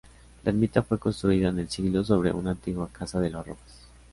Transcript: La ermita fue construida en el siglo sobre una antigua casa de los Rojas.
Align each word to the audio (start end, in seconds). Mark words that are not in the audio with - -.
La 0.43 0.49
ermita 0.49 0.81
fue 0.81 0.97
construida 0.97 1.49
en 1.49 1.59
el 1.59 1.69
siglo 1.69 2.03
sobre 2.03 2.31
una 2.31 2.49
antigua 2.49 2.89
casa 2.91 3.19
de 3.19 3.29
los 3.29 3.45
Rojas. 3.45 3.85